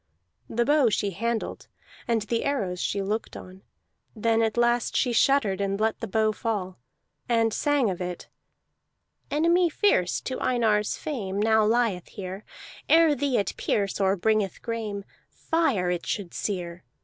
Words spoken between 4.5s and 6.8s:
last she shuddered and let the bow fall,